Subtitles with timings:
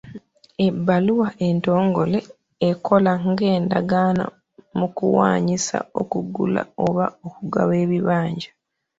[0.67, 2.19] Ebbaluwa entongole
[2.69, 4.25] ekola nga endagaano
[4.77, 8.49] mu kuwaanyisa, okugula oba okugaba ebibanja.